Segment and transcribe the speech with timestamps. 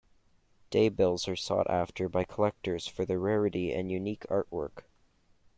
[0.71, 4.85] Daybills are sought-after by collectors for their rarity and unique artwork.